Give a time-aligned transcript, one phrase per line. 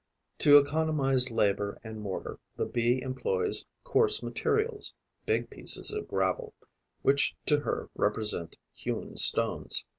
[0.39, 4.95] To economise labour and mortar, the Bee employs coarse materials,
[5.27, 6.55] big pieces of gravel,
[7.03, 9.85] which to her represent hewn stones.